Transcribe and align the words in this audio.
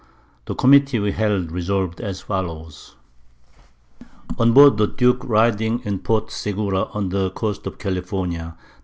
The 0.45 0.55
Committee 0.55 0.97
we 0.97 1.11
held 1.11 1.51
resolv'd 1.51 2.01
as 2.01 2.21
follows. 2.21 2.95
On 4.39 4.51
board 4.51 4.77
the 4.77 4.87
Duke 4.87 5.23
riding 5.23 5.79
in 5.83 5.99
Port 5.99 6.31
Segura 6.31 6.85
on 6.85 7.09
the 7.09 7.29
Coast 7.29 7.67
of 7.67 7.77
California, 7.77 8.57
_Dec. 8.57 8.63